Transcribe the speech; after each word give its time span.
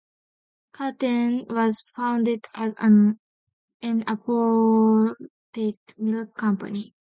Carnation 0.71 1.45
was 1.51 1.81
founded 1.95 2.47
as 2.55 2.73
an 2.79 3.19
evaporated 3.83 5.77
milk 5.99 6.33
company. 6.35 6.95